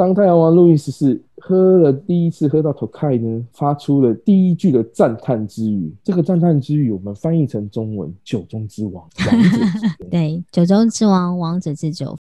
[0.00, 5.94] 当太阳王路易十四喝了第一次喝到 Tokai 呢，发出了第一句的赞叹之语。
[6.02, 12.16] 这个赞叹之语，我们翻译成中文“酒中之王”，王者之 对，酒中之王，王者之酒。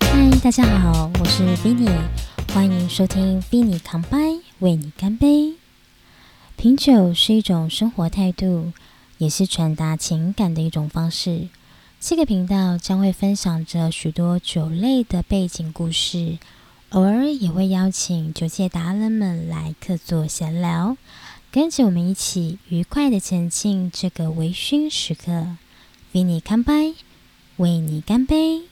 [0.00, 1.88] 嗨，大家好，我是 Vinny，
[2.52, 5.54] 欢迎收听 Vinny 扛杯，为你干杯。
[6.56, 8.72] 品酒是一种生活态度，
[9.18, 11.48] 也是传达情感的一种方式。
[12.00, 16.38] 这个频道将会分享着许多酒类的背景故事，
[16.90, 20.96] 偶尔也会邀请酒界达人们来客座闲聊，
[21.50, 25.56] 跟着我们一起愉快的前进这个微醺时刻。
[26.12, 26.94] 为你干杯，
[27.56, 28.62] 为你干杯。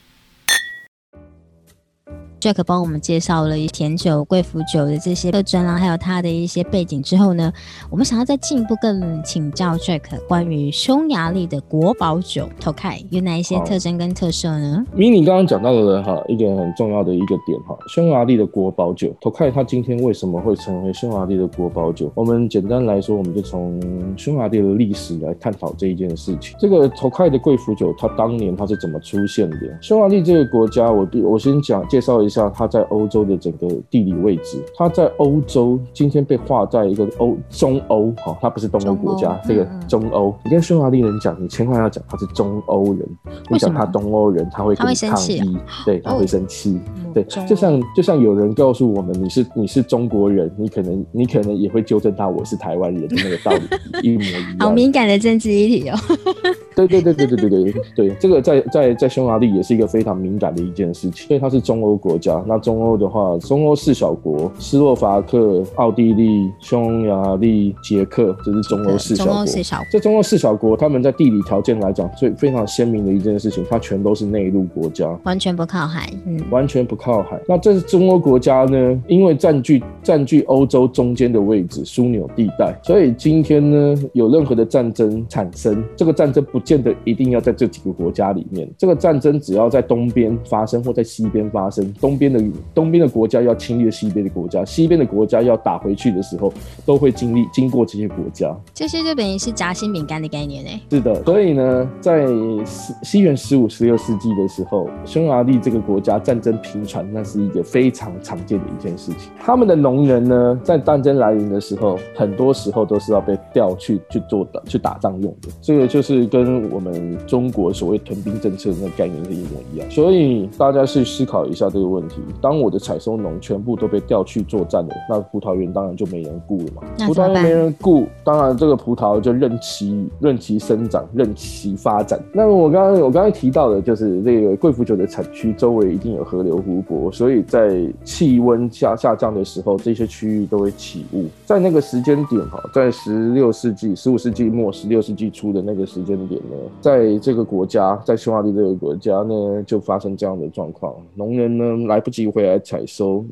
[2.43, 7.49] Jack 帮我们介绍了甜酒、贵腐酒的这些特征啊，还有它的一些背景之后呢，
[7.89, 14.85] 我们想要再进一步更请教 Jack 关于匈牙利的国宝酒 Tokai 有哪一些特征跟特色呢？
[14.93, 22.11] 迷你刚刚讲到了哈，一个很重要的一个点哈，匈牙利的国宝酒 Tokai 它今天为什么会成为匈牙利的国宝酒？
[22.13, 23.79] 我们简单来说，我们就从
[24.17, 26.57] 匈牙利的历史来探讨这一件事情。
[26.59, 29.57] 这个 Tokai 的贵腐酒，它当年它是怎么出现的？
[29.79, 32.43] 匈牙利这个国家，我我先讲介绍一下下。
[32.43, 40.33] 下它在欧洲的整个地理位置，它在欧洲今天被划在一个欧中欧，哈，它不是东欧国家，这个中欧。
[40.43, 43.07] 你跟匈牙利人讲，你千万要讲他是中欧人，
[43.51, 46.79] 你讲他东欧人，他会跟你抗议，对，他会生气，
[47.13, 54.57] 对，就像就像有人告诉我们你是你是中国人，你可能你可能也会纠正他我是台湾人的那个道理一模一样。
[54.59, 55.95] 好敏感的政治议题哦。
[56.75, 62.43] 对对对对对对对对，这个在在在匈牙利也是一个非常敏感的一件事情，因为它是中欧国家。
[62.47, 69.45] 那中欧的话，中欧四小国：斯洛伐克、奥地利、匈牙利、捷克，这是中欧四小国。
[69.91, 76.09] 这中欧四小国，他们在地理条件来讲，最非常鲜明的一件事情，它全都是内陆国家，完全不靠海。
[76.25, 77.39] 嗯，完全不靠海。
[77.47, 78.99] 那这是中欧国家呢？
[79.07, 86.63] 因为占据占据欧洲中间的位置，枢纽地带，所以今天呢，有任何的战争产生，这个战争不。
[86.63, 92.43] 见得一定要在这几个国家里面，这个战争只要在东边发生或在西边发生，东边的
[92.75, 96.51] 东边的国家要侵略西边的国家，西边的国家要打回去的时候，
[96.85, 98.53] 都会经历经过这些国家。
[98.73, 100.69] 这些就等于是夹心饼干的概念呢。
[100.91, 102.27] 是的，所以呢，在
[102.65, 109.31] 西西元十五、十六世纪的时候，匈牙利这个国家战争频传，那是一个非常常见的一件事情。
[109.39, 115.47] 他们的农人呢，在战争来临的时候，很多时候都是要被调去去做的去打仗用的。
[115.61, 126.81] 这个就是跟我们中国所谓屯兵政策的那个概念是一模一样，所以大家去思考一下这个问题：当我的采收农全部都被调去作战了，那葡萄园当然就没人雇了嘛。
[127.05, 132.19] 葡萄园没人雇，当然这个葡萄就任其任其生长，任其发展。
[132.33, 141.25] 那么我刚刚我刚才提到的就是这个贵腐酒的产区周围一定有河流湖泊，所以在气温下下降的时候，这些区域都会起雾。
[141.45, 146.57] 在那个时间点哈，在十六世纪、十五世纪末、十六世纪初的那个时间点呢。
[146.81, 153.25] 在这个国家，在匈牙利这个国家呢，就发生这样的状况，农人呢来不及回来采收。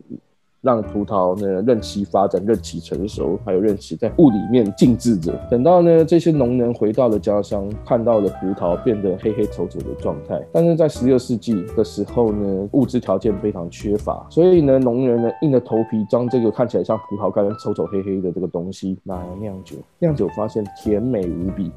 [0.64, 5.34] 让葡萄呢任其发展、任其成熟，还有任其在雾里面静置着。
[5.50, 10.40] 等到呢这些农人回到了家乡，看到了葡萄变得黑黑丑丑的状态。
[10.52, 19.76] 但是在十六世纪的时候呢，物质条件非常缺乏，所以呢农人呢硬着头皮将这个看起来像葡萄干、丑丑黑黑的这个东西拿来酿酒。
[19.98, 21.72] 酿酒发现甜美无比。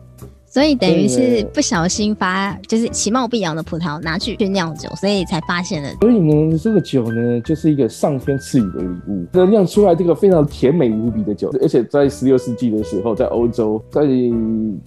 [0.54, 5.88] 所以等于是不小心发，就是其貌不扬的葡萄拿去去酿酒，所以才发现了。
[6.00, 11.50] 所以呢，这个酒呢，就是一个上天赐予的礼物，能酿出来这个非常甜美无比的酒。
[11.60, 14.02] 而且在十六世纪的时候，在欧洲，在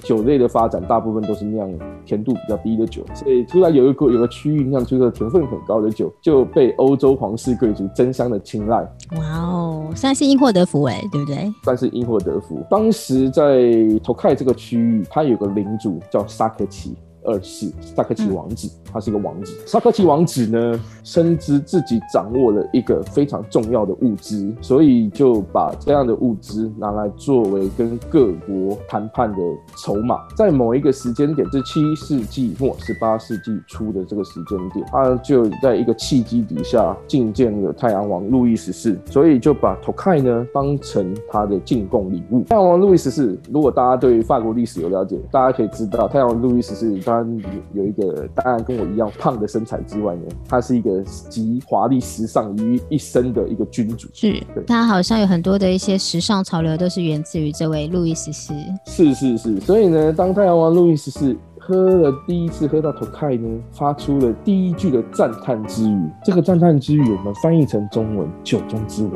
[0.02, 1.70] 酒类的发展，大部分都是酿
[2.06, 3.06] 甜度比较低的酒。
[3.14, 8.78] 所以突然有一个有个区域酿出个甜分很高的酒，就被欧洲皇室贵族争相的青睐。
[9.18, 11.54] 哇哦，算是因祸得福哎，对不对？
[11.66, 12.66] 算是因祸得福。
[12.70, 13.70] 当时在
[14.02, 15.57] 投开这个区域，它有个。
[15.58, 16.96] 领主叫萨克奇
[17.28, 18.68] 二世，萨克奇王子。
[18.92, 29.38] 他是一个王子，萨克奇王子呢，深知自己掌握了一个非常重要的物资，所以就把这样的物资拿来作为跟各国谈判的
[29.84, 30.26] 筹码。
[30.36, 42.44] 在某一个时间点，这七世纪末、十八世纪初的这个时间点，他就在一个契机底下觐见了太阳王路易十四，所以就把 Tokai 呢当成他的进贡礼物。
[42.46, 47.30] 太阳王路易十四，如果大家对法国历史有了解，大家可以知道，太阳王路易十四他他
[47.74, 54.08] 有一个当然跟我一样胖的身材之外呢，他是一个集华丽时尚于一身的一个君主。
[54.14, 58.54] 是，他好像有很多的一些时尚潮流都是源自于这位路易十四。
[58.86, 61.36] 是是是，所以呢，当太阳王路易十四。
[61.68, 66.10] 喝了第一次喝到头开呢，发出了第一句的赞叹之语。
[66.24, 69.14] 这个赞叹之语，我们翻译成中文“酒中之王”。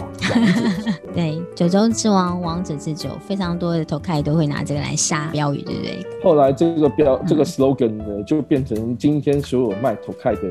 [1.15, 6.05] 对，酒中之王，王者之酒，非常多的头开都会拿这个来下标语，对不对？
[6.21, 10.41] 后来这个标这个 slogan 呢，就变成今天所有卖头开的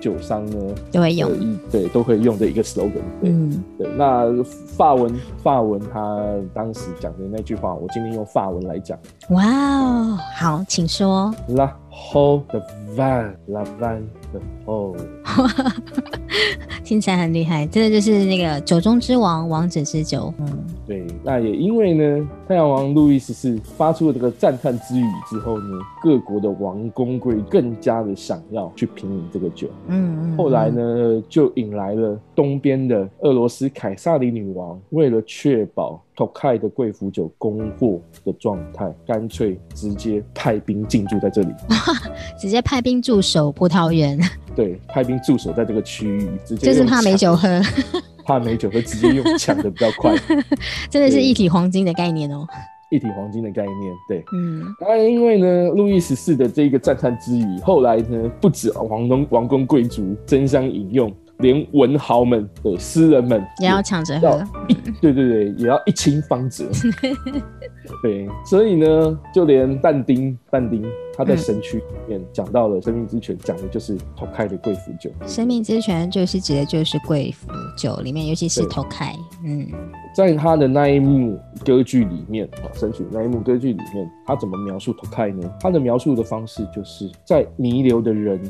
[0.00, 0.56] 酒商呢
[0.90, 1.30] 都会用，
[1.70, 3.02] 对，都会用的一个 slogan。
[3.20, 3.86] 嗯，对。
[3.98, 4.42] 那
[4.78, 6.24] 法文，法文他
[6.54, 8.98] 当时讲的那句话，我今天用法文来讲。
[9.28, 11.30] 哇哦，好，请说。
[11.52, 12.60] La whole the
[12.96, 14.02] van, la van
[14.32, 14.96] the whole。
[16.84, 20.32] 听起来很厉害，真的就是那个酒中之王，王者之酒。
[20.38, 21.06] 嗯，对。
[21.22, 29.68] 那也因为呢，太阳王路易十四发出了这个赞叹之语之后呢，各国的王公贵更加的想要去品饮这个酒。
[29.86, 30.36] 嗯嗯。
[30.36, 36.02] 后来呢，就引来了东边的俄罗斯凯撒里女王，为了确保。
[36.16, 41.48] 托凯的贵腐酒供货的状态，干脆直接派兵进驻在这里，
[42.38, 44.18] 直接派兵驻守葡萄园。
[44.54, 47.60] 对，派兵驻守在这个区域，直接就是怕没酒喝，
[48.24, 50.14] 怕没酒喝，直接用抢的比较快。
[50.90, 52.46] 真的是一体黄金的概念哦，
[52.90, 53.94] 一体黄金的概念。
[54.08, 61.12] 对，嗯，当然因为呢，路易十四的这个赞叹之语，后来呢，不止王公王公贵族争相引用。
[61.40, 64.44] 连文豪们、对诗人们也要抢着喝，
[65.00, 66.64] 对对对，也要一清方泽。
[68.02, 70.84] 对，所以呢，就连但丁，但丁
[71.16, 75.10] 他在《神曲》里面讲到了生命之泉，讲的就是头开的贵腐酒。
[75.26, 79.12] 生命之泉就是指的就是贵腐酒里面，尤其是头开。
[79.44, 79.66] 嗯，
[80.14, 85.50] 在他的那一幕歌剧里面啊，《神曲》那一幕歌剧里面，他怎么描述头开呢？
[85.60, 88.40] 他的描述的方式就是在弥留的人。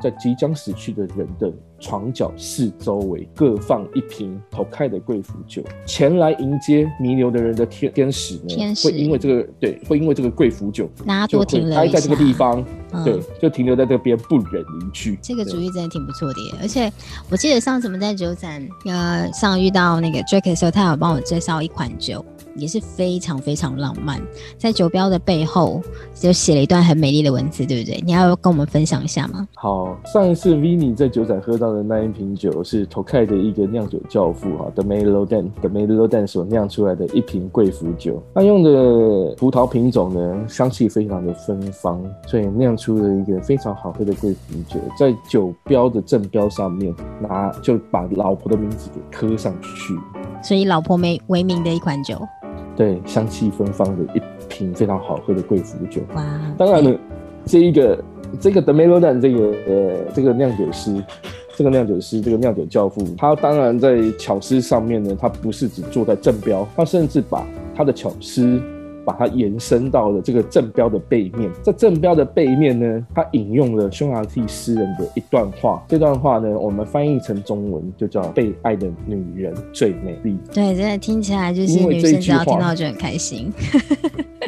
[0.00, 10.90] 在即将死去的人的床角四周围各放一瓶头开的贵腐酒，前来迎接弥留的人的天天使呢，会因为这个对，会因为这个贵腐酒，
[11.28, 12.64] 就待在这个地方，
[13.04, 15.18] 对，就停留在这边不忍离去。
[15.22, 16.92] 这个主意真的挺不错的耶，而且
[17.30, 22.24] 我记得上次我们在酒展呃上遇到那个 Jack 的时候，他有帮我介绍一款酒。
[22.56, 24.20] 也是非常非常浪漫，
[24.58, 25.80] 在酒标的背后
[26.14, 28.00] 就写了一段很美丽的文字，对不对？
[28.04, 29.46] 你要跟我们分享一下吗？
[29.54, 38.22] 好，上一次 Vinny 在酒展喝到的那一瓶酒是 Tokai 的一个酿酒教父哈，The Melodan，The Melodan 所酿出来的一瓶贵腐酒。
[38.34, 44.80] 他用的葡萄品种呢，香气非常的芬芳，所以酿出了一个非常好喝的贵腐酒。
[44.98, 49.94] 在酒标的正标上面拿就把老婆的名字给刻上去，
[50.42, 52.20] 所以老婆为为名的一款酒。
[52.80, 56.00] 对，香气芬芳的一瓶非常好喝的贵腐酒。
[56.14, 56.24] 哇！
[56.56, 56.98] 当然了，
[57.44, 58.02] 这一个
[58.40, 59.38] 这个德梅罗丹这个
[59.68, 60.90] 呃这个酿酒师，
[61.54, 67.46] 这个酿酒师这个酿酒教父，他当然在巧思上面呢，他不是只做在正标，他甚至把
[67.76, 68.58] 他的巧思。
[69.04, 75.82] 把它延伸到了这个正标的背面，在正标的背面呢，它引用了匈牙利诗人的一段话。
[75.88, 80.36] 这段话呢，我们翻译成中文就叫“被爱的女人最美丽”。
[80.52, 83.52] 对，真的听起来就是女生只要听到就很开心。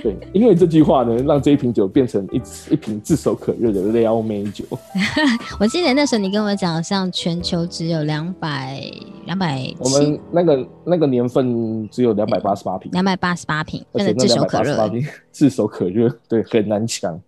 [0.02, 2.40] 对，因为这句话呢，让这一瓶酒变成一
[2.72, 4.64] 一瓶炙手可热的撩妹酒。
[5.60, 8.82] 我记得那时候你跟我讲，像全球只有两百
[9.24, 14.90] 两百，我们那个那个年份只有两百八十八瓶，两百八十八瓶，真的炙手可热，
[15.32, 17.18] 炙手 可热，对，很难抢，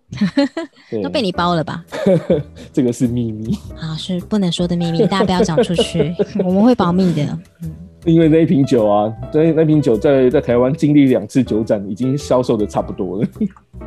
[1.03, 1.83] 都被你包了吧？
[2.73, 3.57] 这个是秘密。
[3.79, 7.23] 啊，是不能说的秘密，大家不要讲出去，我们会保密的。
[7.61, 7.71] 嗯。
[8.05, 13.27] 因为那一瓶酒啊，那那瓶酒在在台湾经历两次酒展，已经销售的差不多了。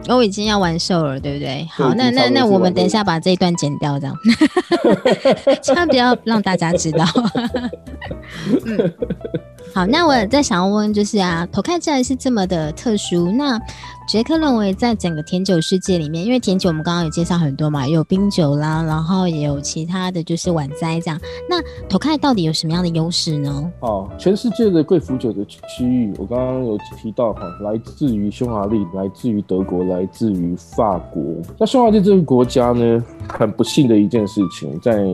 [0.09, 1.67] 我 已经要完售了，对不对？
[1.71, 4.17] 好，那那那我们等一下把这一段剪掉，这样，
[5.63, 7.05] 千万不要让大家知道。
[8.67, 8.95] 嗯，
[9.73, 13.61] 好，那我再想要问，就是啊，头看起来是这么的特殊，那。
[14.09, 21.21] 杰克认为，在整个甜酒世界里面，因为甜酒我们刚刚有介绍很多嘛，有冰酒啦，然后也有其他的就是晚摘这样。
[21.47, 23.71] 那头开到底有什么样的优势呢？
[23.81, 31.23] 哦，全世界的贵腐酒的区域，我刚刚有提到哈，来自于匈牙利，来自于德国，来自于法国。
[31.59, 35.05] 那匈牙利这个国家呢，很不幸的一件事情，在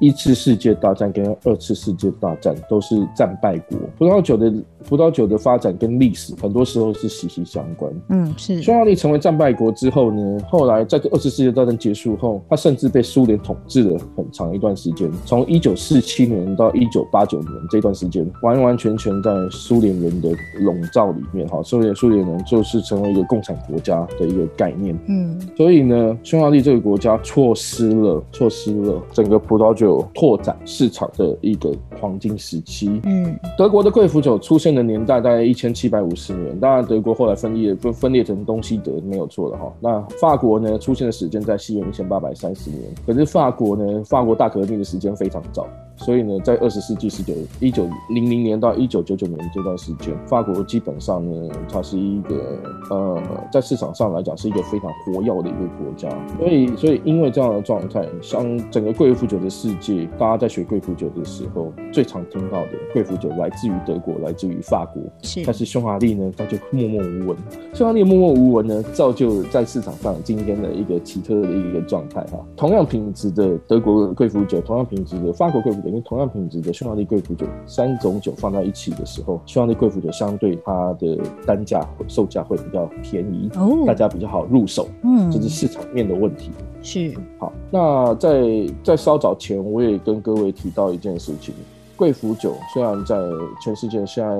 [0.00, 4.50] 一次世界大战跟二次世界大战都是战败国，葡萄酒的
[4.88, 7.92] 葡萄酒的发展跟历史很多时候是息息相关。
[8.08, 8.60] 嗯，是。
[8.62, 21.46] 匈牙利成为战败国之后呢，后来在这二次世界大战结束后，它甚至被苏联统治了很长一段时间，从一九四七年到一九八九年这段时间，完完全全在苏联人的笼罩里面。
[21.48, 24.98] 哈，苏联苏联人就是成为一个共产国家的一个概念。
[25.06, 33.00] 嗯，所以呢，匈牙利这个国家错失了错失了整个葡萄酒拓展市场的一个黄金时期。
[33.04, 39.72] 嗯，德国的贵腐酒出现的年代大概一千七百五十年，当然德国后来分裂分分裂成东西德没有错的哈。
[39.80, 45.66] 那法国呢，出现的时间在西元一千八百三十年，可是法国呢，法国大革命的时间非常早。
[45.94, 52.58] 所以呢，在二十世纪十九一九零零年到一九九九年这段时间，法国基本上呢，它是一个
[52.90, 56.08] 呃，在市场上来讲是一个非常活跃的一个国家。
[56.38, 65.02] 所以，所以因为这样的状态，像整个贵腐酒的世界，大家在学贵腐酒的时候，最常听到的贵腐酒来自于德国，来自于法国。
[65.22, 67.36] 是，但是匈牙利呢，它就默默无闻。
[67.74, 72.38] 匈牙利默默无闻呢，造就在市场上今天的一个奇特的一个状态哈。
[72.56, 75.82] 同样品质的德国贵腐酒，同样品质的法国贵腐酒。
[75.92, 86.50] 跟同样品质的匈牙利贵腐酒，三种酒放在一起的时候，匈牙利贵腐酒相对它的单价售价会比较便宜，哦，大家比较好入手，嗯，这是市场面的问题。
[86.80, 91.52] 是，好，那在在稍早前，我也跟各位提到一件事情，
[91.96, 93.16] 贵腐酒虽然在
[93.62, 94.36] 全世界现在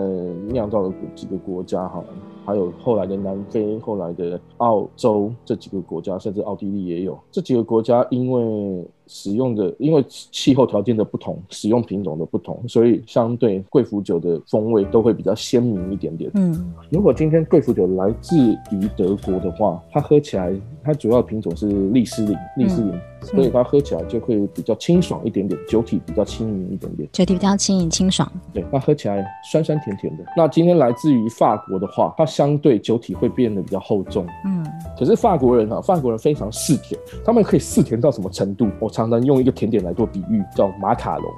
[0.53, 2.03] 酿造的几个国家，哈。
[2.45, 16.31] 还有后来的南非、后来的澳洲这几个国家，甚至奥地利也有这几个国家，因为使用的因为气候条件的不同，使用品种的不同，所以相对贵腐酒的风味都会比较鲜明一点点。
[16.35, 18.37] 嗯，如果今天贵腐酒来自
[18.71, 20.51] 于德国的话，它喝起来，
[20.83, 22.93] 它主要品种是利斯林，利斯林。
[23.25, 28.29] 所以它喝起来就会比较清爽一点点，酒体比较轻盈一点点，酒体比较轻盈清爽。
[28.53, 30.25] 对，那喝起来酸酸甜甜的。
[30.37, 34.27] 那今天来自于法国的话，它相对酒体会变得比较厚重。
[34.45, 34.67] 嗯，
[34.99, 38.67] 可是法国人啊，法国人非常嗜甜，他们可以嗜甜到什么程度？
[38.81, 41.33] 我常常用一个甜点来做比喻，叫马卡龙。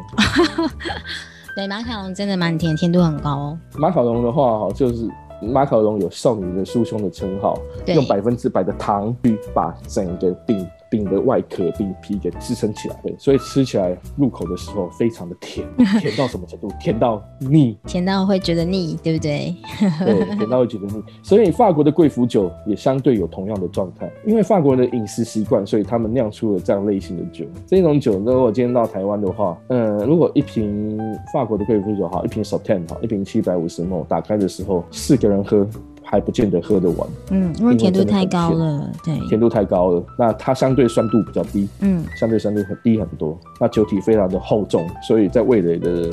[1.57, 3.59] 对，马卡龙真的蛮甜，甜度很高哦。
[3.77, 5.09] 马卡龙的话，哈，就是
[5.41, 7.57] 马卡龙有少女的酥胸的称号，
[7.87, 10.67] 用百分之百的糖去把整个饼。
[10.95, 15.67] 饼的外壳、饼皮给支撑起来，的，所以吃起来入口的时候非常的甜，
[15.99, 16.69] 甜到什么程度？
[16.79, 19.53] 甜到腻，甜到会觉得腻，对不对？
[19.99, 21.03] 对，甜到会觉得腻。
[21.21, 27.45] 所以法国的贵腐酒也相对有同样的状态，因为法国人的饮食习惯，所以他们酿出了这样类型的酒。
[27.67, 30.97] 这种酒，如果今天到台湾的话，嗯，如果一瓶
[31.33, 35.67] 法国的贵腐酒哈，一瓶 s o t e n 哈，一瓶七百五十 ml，打开的时候四个人喝。
[36.05, 46.11] 还不见得喝得完，嗯，因为甜度太高了，对，甜度太高了，那它相对酸度比较低，嗯，相对酸度很低很多，那酒体非常的厚重，所以在味蕾的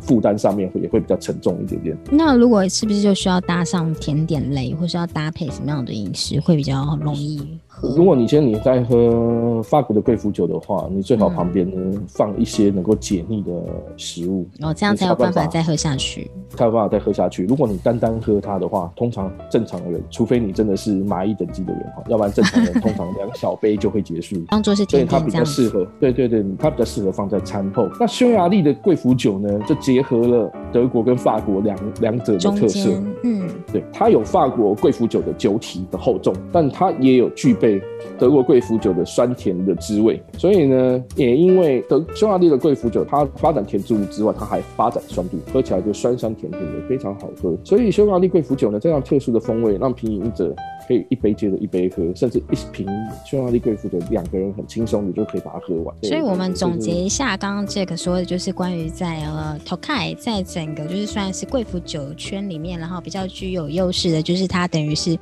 [0.00, 1.98] 负担上面会也会比较沉重一点点。
[2.10, 7.58] 那如果是不是就需要搭上甜点类，或是要搭配什么样的饮食会比较容易？
[7.82, 13.52] 如果你今天你在喝法国的贵腐酒的话，你最好旁边呢放一些能够解腻的
[13.96, 17.44] 食物，哦，这样才有办法再喝下去，才有办法再喝下去。
[17.46, 24.36] 如果你单单喝它的话，通常正常人，除非你真的是蚂蚁等级的人哈，要不然正常人通常两小杯就会结束。
[24.48, 27.88] 当做是所以它比较适合，对对对，它比较适合放在餐后。
[27.98, 32.90] 那匈牙利的贵腐酒呢，就结合了德国跟法国两两者的特色，
[33.24, 37.69] 嗯，对，它有法国贵腐酒的酒体的厚重，但它也有具备。
[38.18, 47.54] 德国贵腐酒的酸甜的滋味，所以呢，也因为德匈牙利的贵腐酒，它发展甜之物之外，它还发展酸度，喝起来就酸酸甜甜的，非常好喝。
[47.64, 50.54] 所以匈牙利贵腐酒呢，这样特殊的风味，让品饮者。
[50.90, 52.84] 可以一杯接着一杯喝，甚至一瓶
[53.24, 55.94] 匈牙利贵妇的两个人很轻松的就可以把它喝完。
[56.02, 65.16] 所以，我们总结一下，刚刚 Jack 说的就是关于在呃 Tokai 在整个就是算是贵妇酒圈里面，然后比较具有优势的，就是它等于是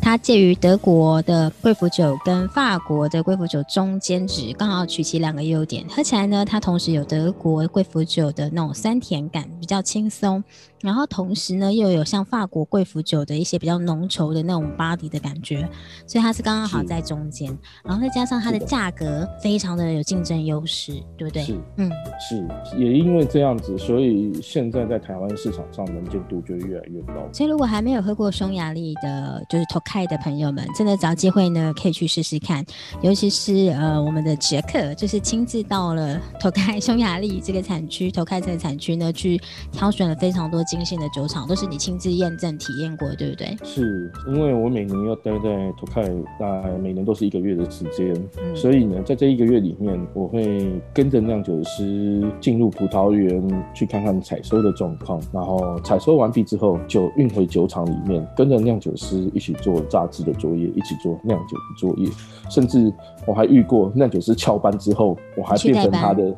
[0.00, 5.84] 它介于德国的贵妇酒跟法国的贵妇酒中间值，刚好取其两个优点。
[5.90, 10.42] 喝起来呢，它同时有德国贵妇酒的那种酸甜感，比较轻松。
[10.80, 15.68] 然后同时呢，又有像法国贵腐酒的一些比较浓稠的那种 body 的感觉，
[16.06, 17.54] 所以它是刚刚好在中间。
[17.84, 21.42] 然后再加上它的价格非常的有竞争优势，对不对？
[21.42, 22.48] 是，嗯，是。
[22.78, 27.28] 也因为这样子，所以现在在台湾市场上能见度就越来越高。
[27.32, 32.64] 所以如果还没有喝过匈牙利的，就是 Tokai 的朋友们，真的找机会呢，可以去试试看。
[33.02, 39.38] 尤其是呃，我们的杰克就是亲自到了 Tokai 匈牙利这个产区，Tokai 这个产区呢，去
[39.72, 40.60] 挑选了非常多。
[40.70, 43.56] 精心的酒厂都是你亲自验证体验过，对不对？
[43.64, 46.02] 是因为我每年要待在托凯，
[46.38, 48.56] 大概每年都是一个月的时间，嗯。
[48.56, 62.10] 所以呢，在这一个月里面，我会跟着酿酒师进入葡萄园去看看采收的状况，然后采收完毕之后，就运回酒厂里面，跟着酿酒师一起做榨汁的作业，一起做酿酒的作业，
[62.50, 62.92] 甚至
[63.26, 66.34] 我还遇过酿酒师翘班之后，我还去变成他的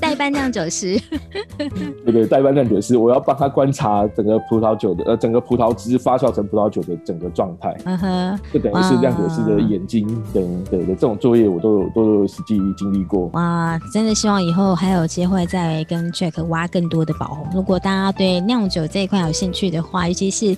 [0.00, 0.98] 代班酿酒师，
[2.04, 13.26] 对对，代班酿酒师，我要帮他观察整个葡萄酒的呃，整个葡萄汁发酵成葡萄酒的整个状态，嗯哼，就等于是酿酒师的眼睛，等等的，这种作业我都有都有实际经历过。
[13.32, 17.46] 哇，真的希望以后还有机会再跟 Jack 挖更多的宝红。
[17.54, 20.56] 如果大家对酿酒这一块有兴趣的话，尤其是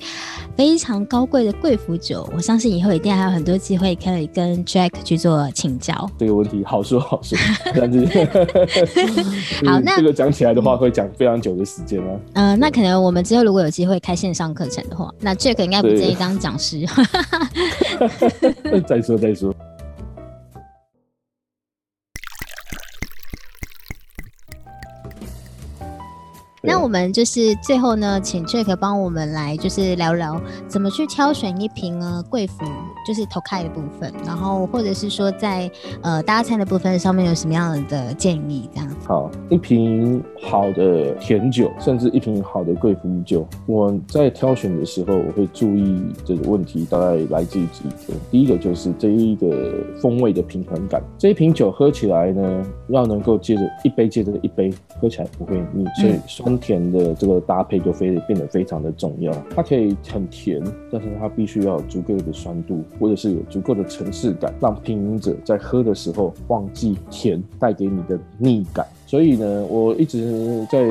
[0.56, 6.08] 非常高贵的贵腐酒，我相信以后一定还有很多机会可以跟 Jack 去做请教。
[6.18, 7.36] 这个问题好说好说，
[7.74, 8.04] 但是
[9.66, 12.20] 好那这个讲起来的话会讲非常久的时间啊。
[12.34, 16.84] 呃，那可能我们之后如果有机会开线上课程的话，那 Jack 应该不对介意当讲师。
[18.86, 19.54] 再 说 再说。
[26.84, 30.38] 我们就是最后呢，请 Jack 帮我们来就是聊聊
[30.68, 32.62] 怎么去挑选一瓶呢贵腐，
[33.06, 35.70] 就是头开的部分，然后或者是说在
[36.02, 38.96] 呃搭餐的部分上面有什么样的建议这样子。
[39.08, 48.14] 好，一瓶好的甜酒，甚至一瓶好的贵腐酒，我在挑选的时候，我会注意这个问题，大概来自于几个。
[48.30, 59.32] 第一个就是这一个风味的平衡感，这一瓶酒喝起来呢，要能够接着一杯接着一杯，喝起来不会腻，所以酸甜甜的这个搭配就非变得非常的重要。
[59.54, 68.84] 它可以很甜，但是它必须要有足够的酸度，或者是有足够的层次感，让品饮者在喝的时候忘记甜带给你的腻感。
[69.06, 70.84] 所以呢，我一直在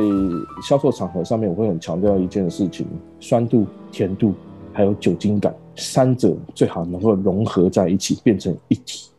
[0.65, 2.85] 销售场合上面，我会很强调一件事情：
[3.19, 4.33] 酸度、甜度
[4.71, 9.09] 还有酒精感，三者最好能够融合在一起，变成一体。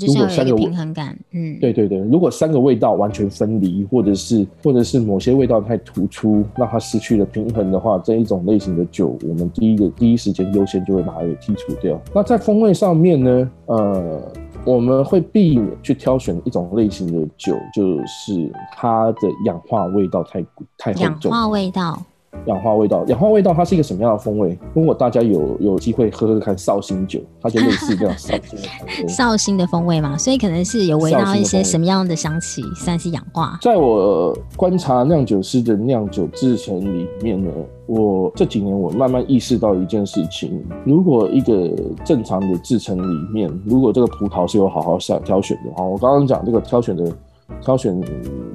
[0.00, 12.00] 如果三个平衡感，嗯，对对对，如果三个味道完全分离，或者是或者是某些味道太突出，让它失去了平衡的话，这一种类型的酒，我们第一个第一时间优先就会把它给剔除掉。
[12.14, 14.32] 那在风味上面呢，呃，
[14.64, 20.42] 我们会避免去挑选一种类型的酒，就是它的氧化味道太
[20.78, 21.30] 太厚重。
[21.30, 22.02] 氧化味道，
[22.46, 24.58] 氧化味道，氧化味道它是一个什么样的风味？
[24.74, 29.08] 如果大家有有机会喝喝看绍兴酒，它就类似这样绍兴的风味。
[29.08, 33.58] 绍兴的风味嘛，所以可能是有闻到一些什么样的香气，算是氧化。
[33.62, 37.50] 在我观察酿酒师的酿酒制成里面呢，
[37.86, 41.70] 我这几年我慢慢意识到一件事情：如果一个
[42.04, 47.10] 正常的制成里面，如果这个葡萄是有好好选挑选的话，我刚刚讲这个挑选的
[47.60, 48.00] 挑选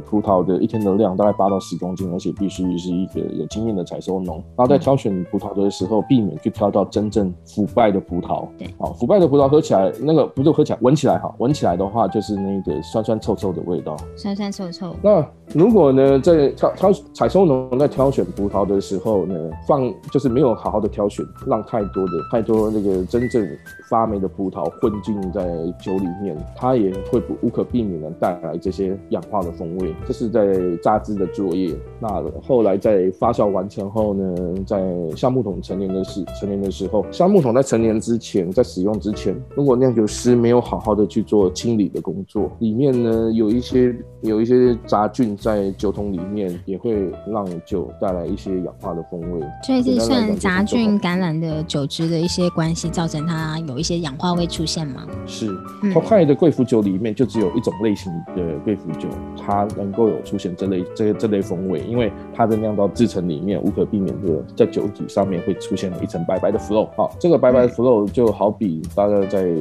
[0.05, 4.37] 葡萄的一天的量大概八到十公斤，而且必须是一个有经验的采收农。
[4.55, 8.47] 然后在挑选葡萄的时候，避免去挑到真正腐败的葡萄。
[8.57, 13.95] 对好，腐败的葡萄喝起来那个不是喝起来，闻起来哈，闻起来的话就是那个酸酸臭臭的味道。
[14.15, 19.35] 酸酸臭臭，那如果呢，在挑挑采收农在挑选葡萄的时候呢，
[19.67, 23.45] 放就是没有好好的挑选，让太多的太多那个真正
[23.89, 25.43] 发霉的葡萄混进在
[25.79, 29.93] 酒里面，它也会不无可避免的带来这些氧化的风味。
[30.05, 31.75] 这是在榨汁的作业。
[31.99, 34.81] 那后来在发酵完成后呢，在
[35.15, 49.41] 橡木桶成年的时成年的时候，橡木桶在成年之前，在使用之前，如果酿酒师没有好好的去做清理的工作，里面呢有一些有一些杂菌在酒桶里面，也会让酒带来一些氧化的风味。
[49.63, 55.05] 所以是简单来讲算杂菌种感染的酒质的一些关系，造成它有一些氧化味出现吗？
[55.25, 55.47] 是
[55.83, 66.87] 嗯 t o k a i 的贵腐酒里面就只有一种类型的贵腐酒，它能够有出现这类这这类风味，因为它的酿造制成里面无可避免的在酒体上面会出现了一层白白的 flow。
[66.95, 69.51] 好，这个白白的 flow 就好比大家在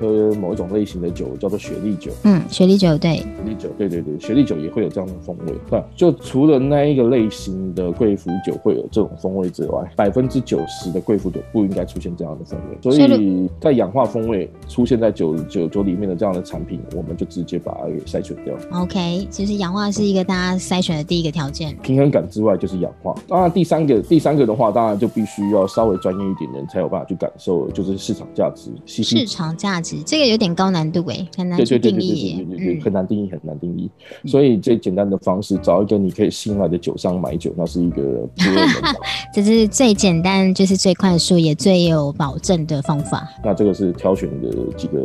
[0.00, 2.10] 喝某一种类型的酒叫做雪莉酒。
[2.24, 5.54] 嗯，雪莉酒对，雪莉酒，对对对，雪莉酒也会有这样的风味。
[5.70, 12.76] 对，就除了那一个类型的贵腐酒会有这种风味之外，百分之九十的贵腐酒不应该出现这样的风味。
[12.82, 18.55] 所所以在氧化风味出现在酒酒酒里面的这样的产品，我们就直接把它给筛选掉。
[18.70, 21.76] OK，其实氧化是一个大家筛选的第一个条件。
[21.82, 23.14] 平衡感之外就是氧化。
[23.26, 32.34] 当然，第三个第三个的话，当然就必须要稍微专业一点的人才有办法去感受，就是市场价值市场价值这个有点高难度诶，很难去对对对对对定义。
[32.36, 33.90] 对对对，嗯很难定义，很难定义。
[34.24, 38.28] 所以最简单的的方式，找一个你可以信赖的酒商买酒，那是一个。
[39.32, 43.28] 这是最简单，就是最快速也最有保证的方法。
[43.42, 44.98] 那这个是挑选的几个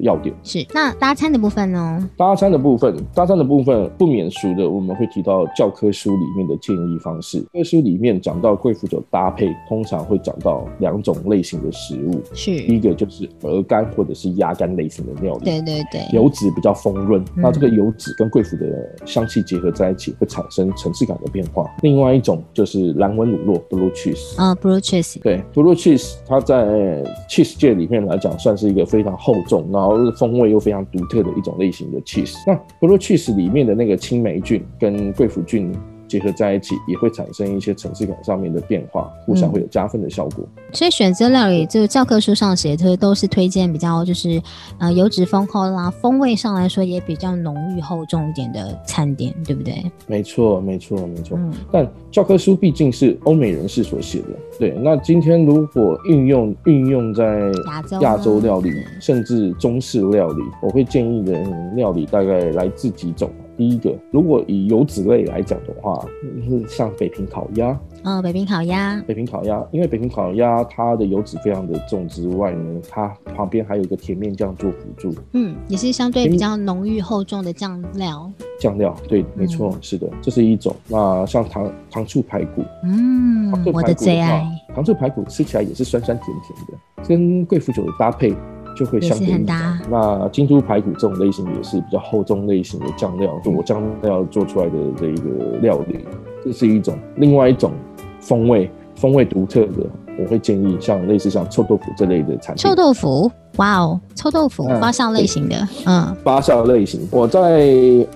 [0.00, 0.34] 要点。
[0.42, 2.10] 是，那搭餐的部分呢？
[2.16, 7.40] 搭餐的部分，搭餐的部分不免俗的，我们会提到教科书里面的建议方式。
[7.40, 12.20] 教科书里面讲到贵腐酒搭配，通常会讲到两种类型的食物。
[12.32, 15.44] 是，第一个就是鹅肝或者是鸭肝类型的料理。
[15.44, 21.68] 对对对，油脂比较丰润，嗯那这个油脂跟贵腐的香气结合在一起，会产生层次感的变化。
[21.82, 24.34] 另外一种就是蓝纹乳酪 （blue cheese）。
[24.38, 32.34] 嗯，blue cheese，对，blue cheese 它在 cheese 界里面来讲，算是一个非常厚重，然后风味又非常独特的一种类型的 cheese。
[32.46, 35.72] 那 blue cheese 里面的那个青霉菌跟贵腐菌
[36.12, 40.44] 结合在一起，也会产生一些层次感上面的变化，互相会有加分的效果。
[40.74, 44.42] 所以选择料理，这个教科书上写的都是推荐比较就是
[44.78, 49.82] 呃油脂丰厚啦，风味上来说也比较浓郁厚重一点的餐点，对不对？
[50.06, 51.38] 没错，没错，没错。
[51.38, 54.70] 嗯，但教科书毕竟是欧美人士所写的，对。
[54.82, 61.42] 那今天如果运用运用在亚洲亚洲料理嗯，甚至中式料理，我会建议的
[61.74, 63.30] 料理大概来自几种。
[63.56, 66.04] 第一个，如果以油脂类来讲的话，
[66.46, 67.78] 就是像北平烤鸭。
[68.04, 78.96] 嗯，北平烤鸭，北平烤鸭，因为北平烤鸭它的油脂非常的重之外呢，它旁边还有一个甜面酱做辅助，嗯，也是相对比较浓郁厚重的酱料，酱料。
[79.06, 80.74] 对，没错，嗯是的，这是一种。
[80.88, 88.34] 那像糖糖醋排骨，嗯糖醋，我排骨的最爱，，糖醋排骨吃起来也是酸酸甜甜的，跟贵腐酒的搭配
[88.74, 89.88] 就会相对应搭的。
[89.90, 96.04] 那京都排骨这种类型也是比较厚重类型的酱料，就我酱料做出来的这一个料理，
[96.44, 96.98] 这是一种。
[97.16, 97.72] 另外一种
[98.20, 99.86] 风味风味独特的，
[100.18, 102.62] 我会建议像类似像臭豆腐这类的产品。
[102.62, 107.68] 臭豆腐，哇哦，臭豆腐嗯发酵类型的，嗯发酵类型，我在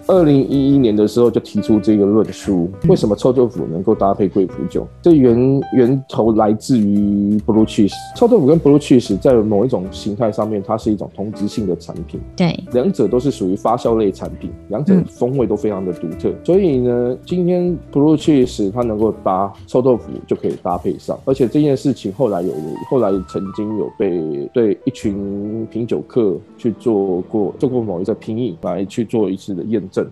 [0.06, 4.86] 二零一一年的时候就提出这个论述：为什么臭豆腐能够搭配贵腐酒？
[5.02, 7.92] 这源源头来自于 blue cheese。
[8.16, 16.32] 臭豆腐跟 blue cheese 在某一种形态上面，它是一种同质性的产品，对，两者都是属于发酵类产品，两者嗯风味都非常的独特。
[16.44, 22.52] 所以呢，今天 blue cheese 它能够搭臭豆腐就可以搭配上，而且这件事情后来有
[22.90, 25.25] 后来曾经有被对一群
[25.70, 30.08] 品酒客去做过做过某一个品饮来去做一次的验证。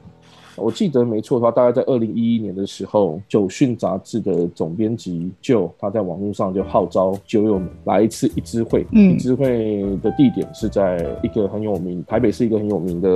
[0.56, 8.86] 我记得没错的话，大概在二零一一年的时候，《酒讯》杂志的总编辑就他在网络上就号召酒友们来一次一支会。
[8.92, 13.08] 嗯一支会的地点是在一个很有名，台北是一个很有名的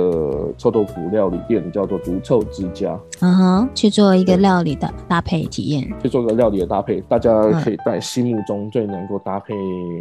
[0.57, 7.01] 臭豆腐料理店，叫做独臭之家，嗯哼，去做一个料理的搭配体验，去做个料理的搭配。
[7.07, 9.53] 大家可以在心目中最能够搭配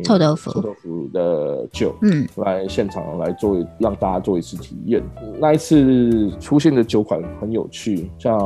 [0.04, 1.94] 臭豆腐臭豆腐的酒。
[2.02, 5.02] 嗯，来现场来做让大家做一次体验。
[5.40, 8.36] 那一次出现的酒款很有趣，像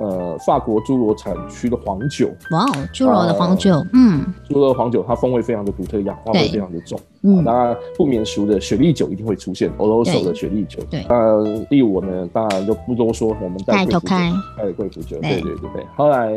[0.00, 4.24] 呃法国侏罗产区的黄酒，哇哦，侏罗的黄酒，嗯。
[4.48, 6.98] 侏罗黄酒它风味非常的独特，氧化味非常的重。
[7.26, 7.44] 嗯。
[7.44, 10.82] 当然不免俗的雪莉酒一定会出现，Oloroso 的雪莉酒。
[10.90, 11.04] 对。
[11.08, 15.32] 那第五呢，当然就不多说，我们带头开，开了贵腐酒，对。
[15.32, 15.86] 对对对对。
[15.96, 16.32] 后来，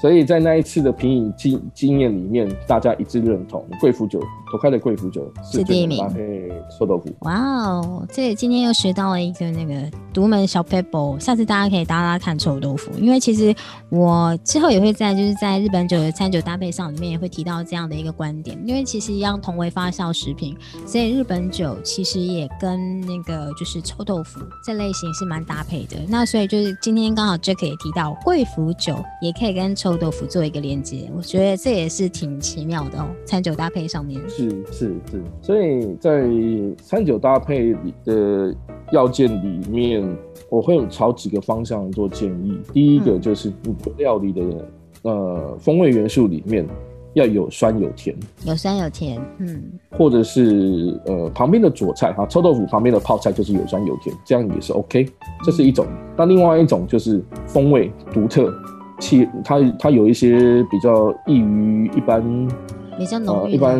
[0.00, 4.20] 所以在那一次的品饮经经验里面，大家一致认同贵腐酒，
[4.52, 6.06] 头开的贵腐酒是是第一名。
[6.08, 6.48] 配
[6.78, 7.08] 臭豆腐。
[7.20, 9.74] 哇哦，这今天又学到了一个那个
[10.12, 13.54] 独门小 paper，下次大家可以搭搭看臭豆腐，因为其实
[13.90, 25.96] 我之后也会在就是在日本酒的餐酒搭配上里面也会提到这样的一个观点，因为其实一样同为发酵食品，所以日本酒其实也跟那个就是臭豆腐这类型是蛮搭配的。
[26.08, 34.20] 那所以就是今天刚好 Jack 也提到贵腐酒也可以跟臭豆腐做一个连接，我觉得这也是挺奇妙的哦，餐酒搭配上面。
[34.28, 36.28] 是是是，所以在
[36.82, 38.54] 餐酒搭配里的
[38.92, 40.16] 要件里面，
[40.48, 42.58] 我会有朝几个方向做建议。
[42.72, 44.42] 第一个嗯就是你的料理的
[45.02, 46.66] 呃风味元素里面
[47.18, 55.08] 要有酸有甜，有酸有甜，嗯，或者是呃旁边的佐菜哈，臭豆腐旁边的泡菜就是有酸有甜，这样也是 OK，
[55.44, 55.86] 这是一种。
[56.16, 58.52] 那另外一种就是风味独特，
[59.00, 62.22] 气它它有一些比较异于一般
[62.96, 63.50] 比较浓郁。
[63.50, 63.78] 呃一般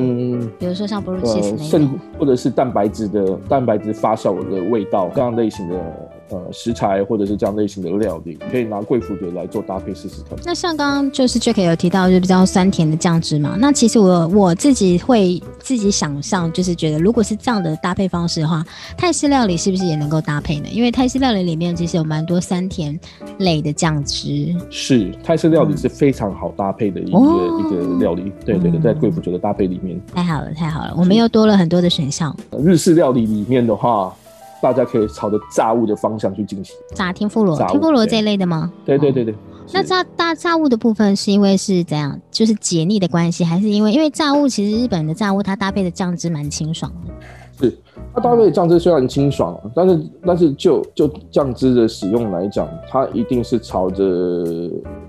[0.58, 10.38] 比如说像呃 cheese 那甚，或者是蛋白质的蛋白质发酵的味道这样类型的呃食材，或者是这样类型的料理，可以拿贵腐酒来做搭配试试看。
[10.44, 13.56] 那像刚刚就是 Jack 有提到，就是比较酸甜的酱汁嘛。
[13.58, 18.64] 那其实我我自己会自己想象，就是觉得如果是这样的搭配方式的话，
[18.96, 20.68] 泰式料理是不是也能够搭配呢？
[20.70, 22.98] 因为泰式料理里面其实有蛮多酸甜
[23.38, 24.54] 类的酱汁。
[24.70, 32.34] 是泰式料理是非常好搭配的一个、哦一个料理，对对对，嗯在贵腐酒的搭配里面，太好了，太好了，我们又多了很多的选项。
[32.50, 34.14] 呃日式料理里面的话，
[34.60, 36.74] 大家可以朝着炸物的方向去进行。
[36.94, 38.72] 炸天妇罗，天妇罗对这一类的吗？
[38.84, 39.34] 对对对对。
[39.72, 42.18] 那是炸大炸物的部分是因为是怎样？
[42.30, 47.12] 就是解腻的关系，还是因为因为炸物其实日本的炸物它搭配的酱汁蛮清爽的。
[47.60, 47.78] 是
[48.14, 54.02] 它搭配的酱汁虽然清爽，但是但是就就酱汁的使用来讲，它一定是朝着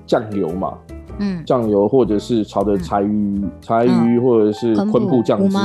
[0.05, 0.73] 酱油嘛，
[1.19, 5.57] 嗯，酱油或者是炒的柴鱼、柴鱼或者是昆布酱汁，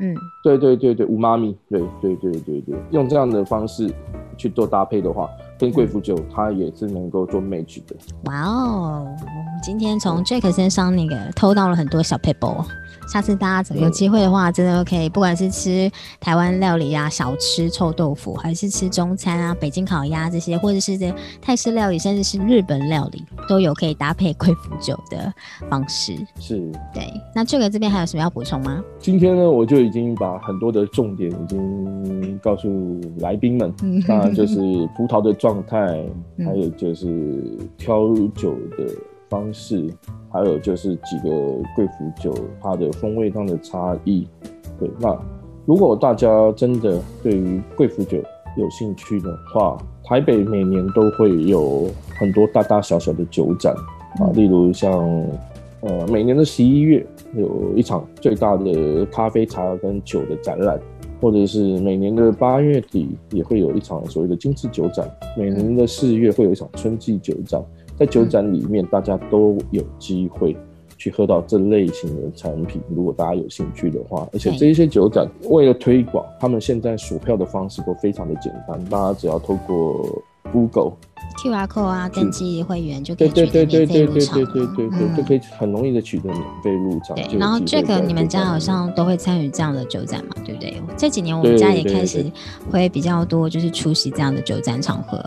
[0.00, 3.90] 嗯，对对对对，五妈咪，对对对对对，用这样的方式
[4.36, 7.94] 去做搭配的话，跟贵腐酒它也是能够做 match 的。
[8.24, 12.64] 哇哦，我们今天从 Jack 身上那个偷到了很多小 paper。
[13.06, 25.32] 下次大家有机会的话，真的可以，不管是吃台湾料理啊、小吃臭豆腐，还是吃中餐啊、北京烤鸭这些，或者是这泰式料理，甚至是日本料理，都有可以搭配贵腐酒的
[25.68, 26.14] 方式。
[26.40, 26.58] 是，
[26.92, 28.82] 对，那这个这边还有什么要补充吗？
[28.98, 34.56] 今天呢，我就已经把很多的重点已经告诉来宾们，嗯当然就是
[34.96, 36.02] 葡萄的状态，
[36.38, 38.86] 嗯还有就是挑酒的
[39.34, 39.92] 方式，
[40.30, 41.28] 还有就是几个
[41.74, 44.28] 贵腐酒它的风味上的差异。
[44.78, 45.18] 对，那
[45.66, 48.18] 如果大家真的对于贵腐酒
[48.56, 53.74] 有兴趣的话，台北每年都会有很多大大小小的酒展
[54.20, 54.92] 啊，例如像
[55.80, 60.78] 呃每年的十一月有一场最大的咖啡茶跟酒的展览，
[61.20, 67.60] 或者是每年的八月底也会有一场所谓的精致酒展，每年的四月会有一场春季酒展，
[67.96, 70.56] 在酒展里面大家都有机会。
[70.96, 80.92] 去喝到这类型的产品，如果大家有兴趣的话，而且这一些酒展为了推广，他们现在数票的方式都非常的简单，大家只要透过 Google
[81.38, 84.34] QR code 啊，登记会员就可以取得免费对对对对入场。
[84.34, 87.14] 对对对对对，嗯就可以很容易的取得免费入场。
[87.16, 90.80] 对然后这个你们家好像都会参与这样的酒展嘛，对不对？
[90.96, 92.24] 这几年我们家也开始
[92.70, 95.22] 会比较多，就是出席这样的酒展场合，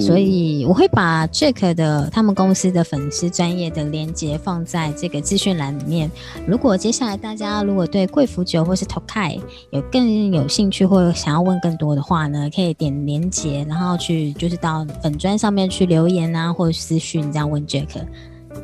[0.00, 6.10] 所以我会把 Jack 的他们公司的粉丝专业的连接放在这个资讯栏里面。
[6.46, 17.88] 如果接下来大家如果对贵腐酒或是 Tokai 有更有兴趣，或者想要问更多的话呢，可以点连接，然后去就是到粉砖上面去留言啊，或者私讯这样问 Jack，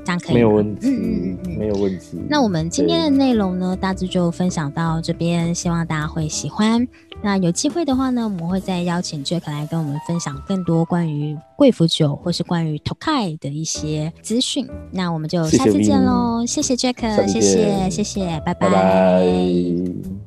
[0.04, 2.16] 这样可以没有问题，嗯嗯嗯没有问题。
[2.28, 6.86] 那我们今天的内容呢，大致就分享到这边，希望大家会喜欢。
[7.22, 14.68] 那有机会的话呢，我们会再邀请 Jack 来跟我们分享更多关于贵腐酒或是关于 Tokai 的一些资讯。
[14.92, 20.19] 那我们就下次见喽，谢谢 Jack，下次谢谢谢谢，拜拜拜。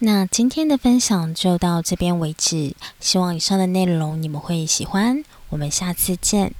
[0.00, 5.24] 那今天的分享就到这边为止，希望以上的内容你们会喜欢。
[5.48, 6.52] 我们下次见，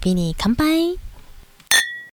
[0.00, 0.64] 比你康拜。